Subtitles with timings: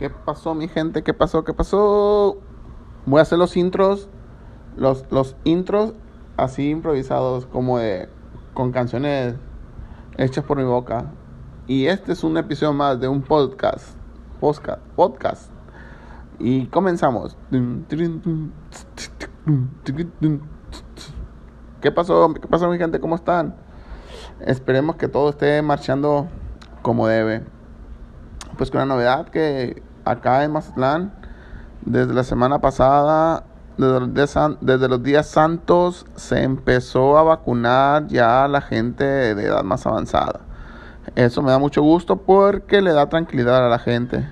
[0.00, 1.02] ¿Qué pasó, mi gente?
[1.02, 1.44] ¿Qué pasó?
[1.44, 2.38] ¿Qué pasó?
[3.04, 4.08] Voy a hacer los intros,
[4.74, 5.92] los, los intros
[6.38, 8.08] así improvisados, como de
[8.54, 9.34] con canciones
[10.16, 11.12] hechas por mi boca.
[11.66, 13.94] Y este es un episodio más de un podcast.
[14.40, 14.80] Podcast.
[14.96, 15.50] podcast.
[16.38, 17.36] Y comenzamos.
[21.82, 22.32] ¿Qué pasó?
[22.32, 23.00] ¿Qué pasó, mi gente?
[23.00, 23.54] ¿Cómo están?
[24.40, 26.26] Esperemos que todo esté marchando
[26.80, 27.44] como debe.
[28.56, 31.12] Pues con la novedad que acá en Mazatlán,
[31.82, 33.44] desde la semana pasada,
[33.76, 40.40] desde, los días santos, se empezó a vacunar ya la gente de edad más avanzada.
[41.14, 44.28] Eso me da mucho gusto porque le da tranquilidad a la gente.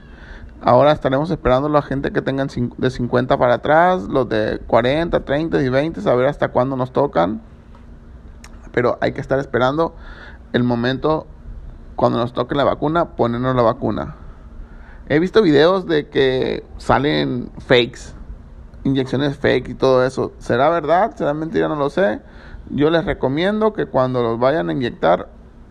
[0.60, 5.24] Ahora estaremos esperando a la gente que tengan de 50 para atrás, los de 40,
[5.24, 7.40] 30 y 20, saber hasta cuándo nos tocan.
[8.72, 9.94] Pero hay que estar esperando
[10.52, 11.26] el momento
[11.96, 14.16] cuando nos toque la vacuna, ponernos la vacuna.
[15.10, 18.12] He visto videos de que salen fakes,
[18.84, 20.32] inyecciones fake y todo eso.
[20.38, 21.16] ¿Será verdad?
[21.16, 21.66] ¿Será mentira?
[21.66, 22.20] No lo sé.
[22.68, 25.30] Yo les recomiendo que cuando los vayan a inyectar,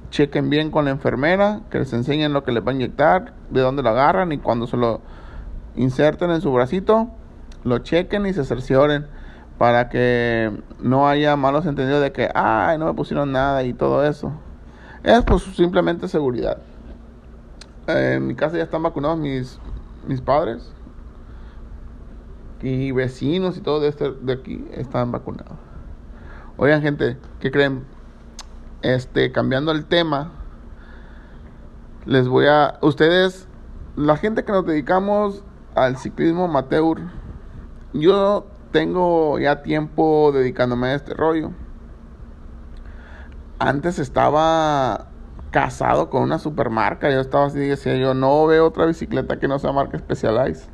[0.09, 3.61] chequen bien con la enfermera, que les enseñen lo que les va a inyectar, de
[3.61, 5.01] dónde lo agarran y cuando se lo
[5.75, 7.09] inserten en su bracito,
[7.63, 9.05] lo chequen y se cercioren
[9.59, 14.03] para que no haya malos entendidos de que, ay, no me pusieron nada y todo
[14.03, 14.31] eso.
[15.03, 16.57] Es pues simplemente seguridad.
[17.87, 19.59] En mi casa ya están vacunados mis,
[20.05, 20.73] mis padres.
[22.61, 25.57] Y vecinos y todo de, este, de aquí están vacunados.
[26.57, 27.85] Oigan, gente, ¿qué creen?
[28.81, 30.31] Este, cambiando el tema,
[32.05, 32.77] les voy a.
[32.81, 33.47] Ustedes,
[33.95, 35.43] la gente que nos dedicamos
[35.75, 36.99] al ciclismo amateur,
[37.93, 41.51] yo tengo ya tiempo dedicándome a este rollo.
[43.59, 45.07] Antes estaba
[45.51, 47.09] casado con una supermarca.
[47.09, 50.69] Yo estaba así, decía yo, no veo otra bicicleta que no sea marca Specialized.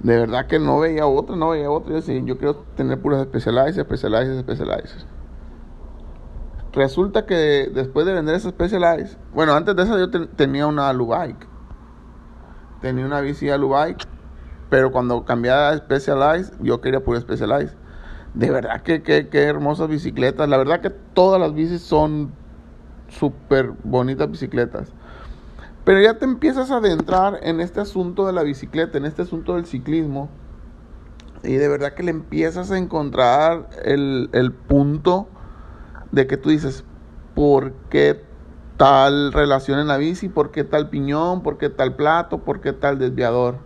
[0.00, 1.90] De verdad que no veía otra, no veía otra.
[1.90, 5.06] Yo decía, yo quiero tener puras Specialized, Specialized, Specialized.
[6.72, 11.46] Resulta que después de vender esa Specialized, bueno, antes de eso yo tenía una Alubike.
[12.80, 14.06] Tenía una bici Alubike,
[14.70, 17.76] pero cuando cambié a Specialized, yo quería pura Specialized.
[18.34, 20.48] De verdad que, que, que hermosas bicicletas.
[20.48, 22.32] La verdad que todas las bicis son
[23.18, 24.92] súper bonitas bicicletas.
[25.84, 29.56] Pero ya te empiezas a adentrar en este asunto de la bicicleta, en este asunto
[29.56, 30.28] del ciclismo.
[31.42, 35.28] Y de verdad que le empiezas a encontrar el, el punto
[36.12, 36.84] de que tú dices,
[37.34, 38.22] ¿por qué
[38.76, 40.28] tal relación en la bici?
[40.28, 41.42] ¿Por qué tal piñón?
[41.42, 42.38] ¿Por qué tal plato?
[42.38, 43.58] ¿Por qué tal desviador?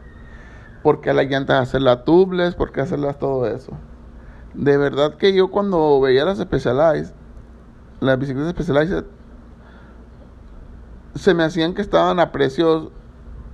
[0.82, 2.54] ¿Por qué a la llanta hacerla tubeless?
[2.54, 3.72] ¿Por qué hacerlas todo eso?
[4.54, 7.12] De verdad que yo cuando veía las Specialized,
[8.00, 9.04] las bicicletas Specialized,
[11.16, 12.90] se me hacían que estaban a precios.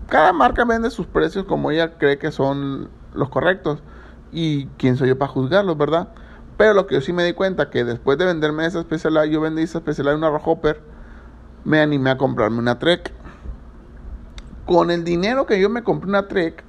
[0.08, 3.82] Cada marca vende sus precios como ella cree que son los correctos.
[4.32, 6.08] Y quién soy yo para juzgarlos, ¿verdad?
[6.56, 9.40] Pero lo que yo sí me di cuenta que después de venderme esa especialidad, yo
[9.40, 10.82] vendí esa especialidad una Hopper,
[11.64, 13.12] me animé a comprarme una Trek.
[14.66, 16.64] Con el dinero que yo me compré una Trek,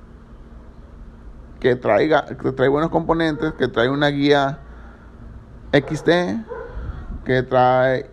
[1.60, 4.60] que traiga, que trae buenos componentes, que trae una guía
[5.72, 6.10] XT,
[7.24, 8.10] que trae,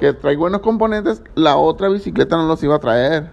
[0.00, 3.30] trae buenos componentes, la otra bicicleta no los iba a traer.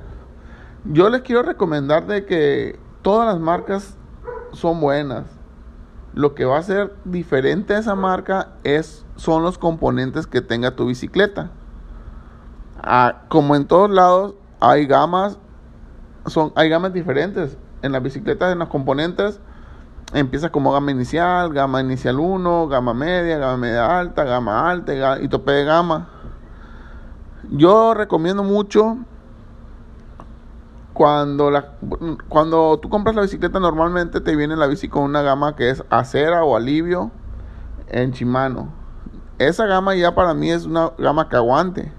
[0.83, 3.97] Yo les quiero recomendar de que todas las marcas
[4.51, 5.25] son buenas.
[6.13, 10.75] Lo que va a ser diferente a esa marca es, son los componentes que tenga
[10.75, 11.51] tu bicicleta.
[12.83, 15.39] Ah, como en todos lados hay gamas,
[16.25, 17.57] son, hay gamas diferentes.
[17.81, 19.39] En las bicicletas, en los componentes,
[20.13, 25.27] empieza como gama inicial, gama inicial 1, gama media, gama media alta, gama alta y
[25.27, 26.09] tope de gama.
[27.49, 28.97] Yo recomiendo mucho
[30.93, 31.73] cuando, la,
[32.27, 35.83] cuando tú compras la bicicleta normalmente te viene la bici con una gama que es
[35.89, 37.11] acera o alivio
[37.87, 38.69] en Shimano.
[39.39, 41.93] Esa gama ya para mí es una gama que aguante.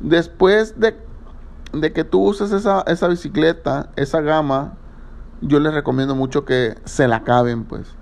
[0.00, 0.96] Después de,
[1.72, 4.74] de que tú uses esa, esa bicicleta, esa gama,
[5.40, 7.94] yo les recomiendo mucho que se la acaben pues.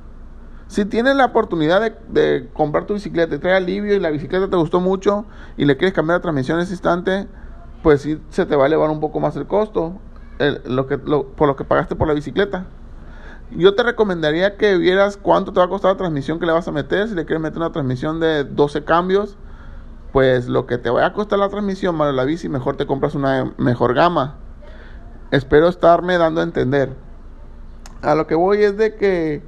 [0.68, 4.56] Si tienes la oportunidad de, comprar tu bicicleta y trae alivio y la bicicleta te
[4.56, 5.24] gustó mucho
[5.56, 7.28] y le quieres cambiar la transmisión en ese instante,
[7.82, 10.00] pues sí se te va a elevar un poco más el costo
[10.38, 12.66] lo que, por lo que pagaste por la bicicleta.
[13.52, 16.66] Yo te recomendaría que vieras cuánto te va a costar la transmisión que le vas
[16.66, 17.08] a meter.
[17.08, 19.36] Si le quieres meter una transmisión de 12 cambios,
[20.12, 23.14] pues lo que te vaya a costar la transmisión más la bici, mejor te compras
[23.14, 24.36] una mejor gama.
[25.30, 26.92] Espero estarme dando a entender.
[28.02, 29.42] A lo que voy es de que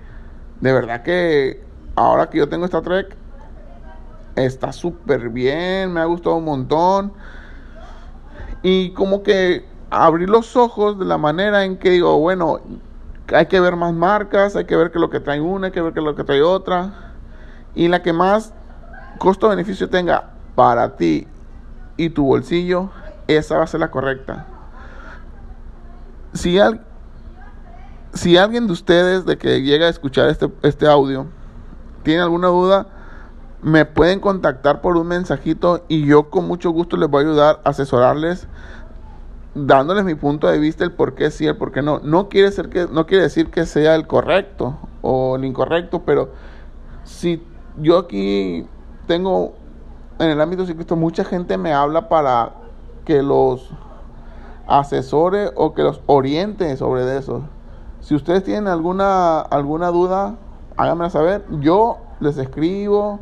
[0.60, 1.62] de verdad que
[1.94, 3.16] ahora que yo tengo esta Trek,
[4.37, 7.12] está súper bien, me ha gustado un montón.
[8.62, 12.60] Y como que abrir los ojos de la manera en que digo, bueno,
[13.32, 15.81] hay que ver más marcas, hay que ver que lo que trae una, hay que
[15.81, 17.12] ver que lo que trae otra.
[17.75, 18.52] Y la que más
[19.19, 21.26] costo-beneficio tenga para ti
[21.96, 22.90] y tu bolsillo,
[23.26, 24.46] esa va a ser la correcta.
[26.32, 26.58] Si,
[28.18, 31.26] si alguien de ustedes de que llega a escuchar este, este audio
[32.02, 32.88] tiene alguna duda,
[33.62, 37.60] me pueden contactar por un mensajito y yo con mucho gusto les voy a ayudar
[37.64, 38.48] a asesorarles
[39.54, 42.00] dándoles mi punto de vista el por qué sí, el por qué no.
[42.00, 46.32] No quiere, ser que, no quiere decir que sea el correcto o el incorrecto, pero
[47.04, 47.40] si
[47.76, 48.66] yo aquí
[49.06, 49.54] tengo
[50.18, 52.52] en el ámbito ciclista mucha gente me habla para
[53.04, 53.70] que los
[54.66, 57.44] asesore o que los oriente sobre eso.
[58.08, 60.37] Si ustedes tienen alguna alguna duda,
[60.78, 61.44] háganmela saber.
[61.60, 63.20] Yo les escribo,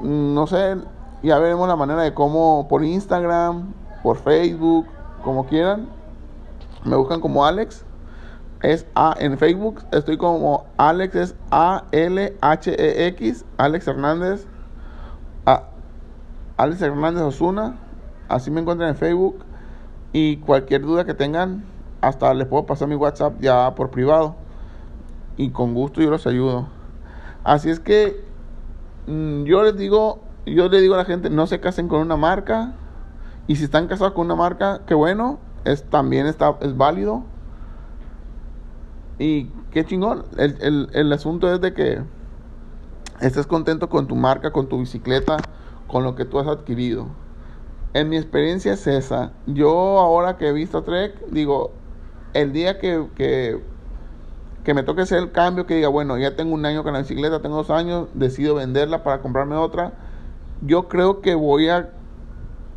[0.00, 0.76] no sé,
[1.24, 3.72] ya veremos la manera de cómo por Instagram,
[4.04, 4.86] por Facebook,
[5.24, 5.88] como quieran.
[6.84, 7.84] Me buscan como Alex.
[8.62, 9.82] Es A en Facebook.
[9.90, 13.44] Estoy como Alex, es A-L-H-E-X.
[13.56, 14.46] Alex Hernández.
[15.44, 15.64] A,
[16.56, 17.80] Alex Hernández Osuna.
[18.28, 19.44] Así me encuentran en Facebook.
[20.12, 21.64] Y cualquier duda que tengan,
[22.02, 24.34] hasta les puedo pasar mi WhatsApp ya por privado.
[25.36, 26.68] Y con gusto yo los ayudo.
[27.44, 28.22] Así es que
[29.06, 32.16] mm, yo les digo, yo le digo a la gente, no se casen con una
[32.16, 32.74] marca
[33.46, 37.24] y si están casados con una marca, qué bueno, es, también está, es válido.
[39.18, 40.24] Y qué chingón.
[40.36, 42.02] El, el, el asunto es de que
[43.20, 45.36] estés contento con tu marca, con tu bicicleta,
[45.86, 47.06] con lo que tú has adquirido.
[47.94, 49.32] En mi experiencia es esa.
[49.46, 51.72] Yo ahora que he visto Trek, digo,
[52.34, 56.64] el día que, que, me toque hacer el cambio, que diga, bueno, ya tengo un
[56.64, 59.92] año con la bicicleta, tengo dos años, decido venderla para comprarme otra,
[60.62, 61.90] yo creo que voy a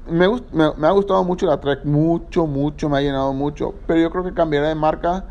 [0.07, 4.23] me, ha gustado mucho la Trek, mucho, mucho, me ha llenado mucho, pero yo creo
[4.23, 5.25] que cambiaré de marca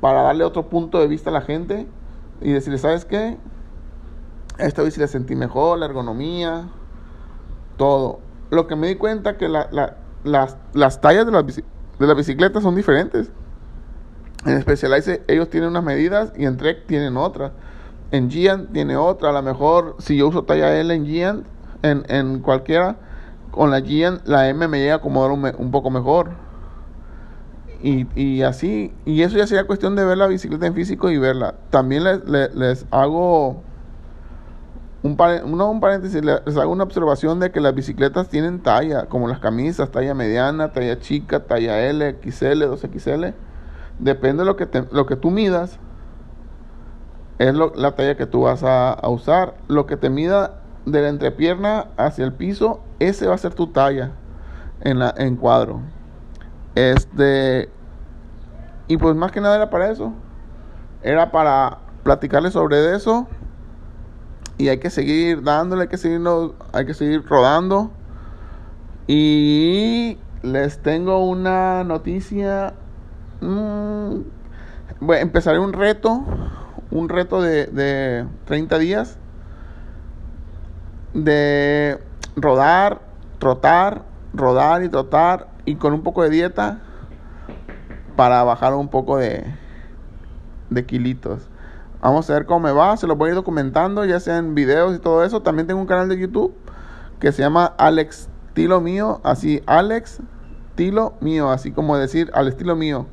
[0.00, 1.86] para darle otro punto de vista a la gente
[2.40, 3.36] y decirle, ¿sabes qué?
[4.58, 6.68] Esta vez la sentí mejor, la ergonomía,
[7.76, 8.20] todo.
[8.50, 11.62] Lo que me di cuenta que la, la, las, las tallas de las, de
[11.98, 13.30] las bicicletas son diferentes.
[14.46, 17.52] En Specialized ellos tienen unas medidas y en Trek tienen otras.
[18.12, 19.30] En Giant tiene otra.
[19.30, 21.46] A lo mejor si yo uso talla L en Giant,
[21.82, 22.96] en, en cualquiera,
[23.50, 26.30] con la Gian, la M me llega a acomodar un, poco mejor.
[27.82, 31.18] Y, y, así, y eso ya sería cuestión de ver la bicicleta en físico y
[31.18, 31.54] verla.
[31.70, 33.62] También les, les, hago
[35.02, 39.38] un, un paréntesis, les hago una observación de que las bicicletas tienen talla, como las
[39.38, 43.34] camisas, talla mediana, talla chica, talla L, XL, 2XL.
[43.98, 45.78] Depende de lo que, lo que tú midas,
[47.38, 49.54] es la talla que tú vas a, a usar.
[49.68, 53.68] Lo que te mida de la entrepierna hacia el piso, ese va a ser tu
[53.68, 54.12] talla
[54.80, 55.80] en la en cuadro.
[56.74, 57.70] Este
[58.88, 60.12] y pues más que nada era para eso.
[61.02, 63.26] Era para platicarles sobre eso.
[64.58, 67.90] Y hay que seguir dándole, hay que seguirnos, hay que seguir rodando.
[69.06, 72.74] Y les tengo una noticia.
[73.40, 74.20] Mmm,
[75.12, 76.24] empezaré un reto.
[76.90, 79.18] Un reto de, de 30 días
[81.24, 81.98] de
[82.36, 83.00] rodar,
[83.38, 84.02] trotar,
[84.34, 86.80] rodar y trotar y con un poco de dieta
[88.16, 89.44] para bajar un poco de,
[90.70, 91.48] de kilitos.
[92.02, 94.54] Vamos a ver cómo me va, se lo voy a ir documentando, ya sea en
[94.54, 95.42] videos y todo eso.
[95.42, 96.54] También tengo un canal de YouTube
[97.18, 100.20] que se llama Alex Tilo Mío, así Alex
[100.74, 103.06] Tilo Mío, así como decir al estilo mío.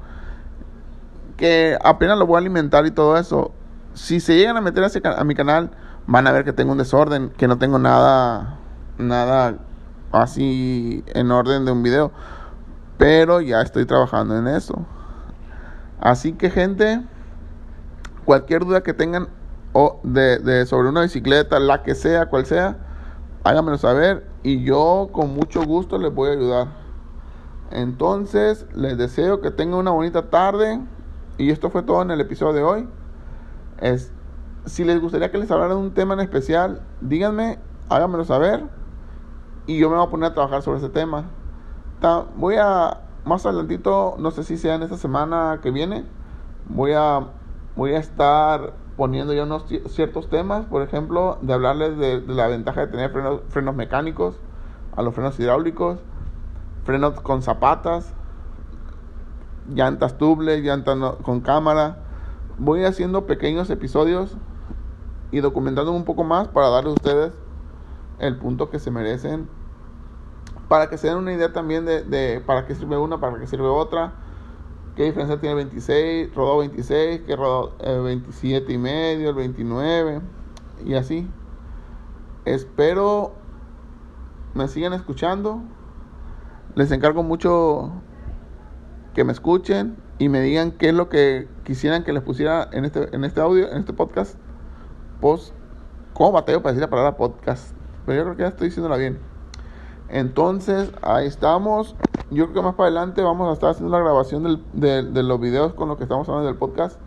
[1.37, 3.51] Que apenas lo voy a alimentar y todo eso.
[3.93, 5.71] Si se llegan a meter a mi canal,
[6.07, 8.59] van a ver que tengo un desorden, que no tengo nada,
[8.97, 9.57] nada
[10.11, 12.11] así en orden de un video.
[12.97, 14.85] Pero ya estoy trabajando en eso.
[15.99, 17.01] Así que gente,
[18.25, 19.27] cualquier duda que tengan
[19.73, 22.77] o de, sobre una bicicleta, la que sea, cual sea,
[23.43, 26.67] háganmelo saber y yo con mucho gusto les voy a ayudar.
[27.71, 30.79] Entonces, les deseo que tengan una bonita tarde
[31.37, 32.87] y esto fue todo en el episodio de hoy.
[33.79, 34.11] Es,
[34.65, 37.59] si les gustaría que les hablara de un tema en especial, díganme,
[37.89, 38.63] háganmelo saber
[39.65, 41.25] y yo me voy a poner a trabajar sobre ese tema.
[42.35, 46.05] voy a, más adelantito, no sé si sea en esta semana que viene,
[46.69, 47.27] voy a,
[47.75, 52.81] voy a estar poniendo ya unos ciertos temas, por ejemplo, de hablarles de, la ventaja
[52.81, 54.39] de tener frenos, frenos mecánicos
[54.95, 55.99] a los frenos hidráulicos,
[56.83, 58.13] frenos con zapatas,
[59.67, 61.97] llantas tubles, llantas con cámara.
[62.57, 64.37] Voy haciendo pequeños episodios
[65.31, 67.33] y documentando un poco más para darles a ustedes
[68.19, 69.47] el punto que se merecen
[70.73, 73.67] para que se den una idea también de, para qué sirve una, para qué sirve
[73.67, 74.13] otra.
[74.95, 80.21] ¿Qué diferencia tiene el 26, rodó 26, que rodó el 27 y medio, el 29
[80.85, 81.27] y así?
[82.45, 83.33] Espero
[84.55, 85.61] me sigan escuchando.
[86.73, 87.91] Les encargo mucho
[89.13, 92.85] que me escuchen y me digan qué es lo que quisieran que les pusiera en
[92.85, 94.37] este, en este audio, en este podcast.
[95.21, 95.53] Post,
[96.13, 97.75] ¿cómo bateo para decir la palabra podcast?
[98.05, 99.19] Pero yo creo que ya estoy diciéndola bien.
[100.09, 101.95] Entonces, ahí estamos.
[102.29, 105.23] Yo creo que más para adelante vamos a estar haciendo la grabación del, de, de,
[105.23, 106.99] los videos con los que estamos hablando del podcast.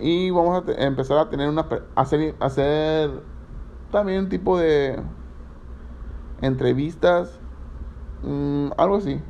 [0.00, 1.66] Y vamos a empezar a tener una.
[1.94, 3.10] Hacer, hacer
[3.90, 5.00] también un tipo de
[6.42, 7.40] entrevistas,
[8.22, 9.20] mmm, algo así.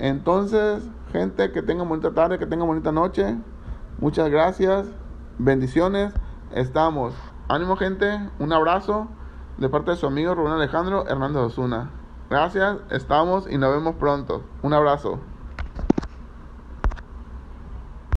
[0.00, 3.36] Entonces, gente, que tengan bonita tarde, que tengan bonita noche.
[3.98, 4.86] Muchas gracias.
[5.38, 6.14] Bendiciones.
[6.52, 7.14] Estamos.
[7.48, 8.18] Ánimo, gente.
[8.38, 9.08] Un abrazo
[9.58, 11.90] de parte de su amigo Rubén Alejandro Hernández Osuna.
[12.30, 14.42] Gracias, estamos y nos vemos pronto.
[14.62, 15.20] Un abrazo.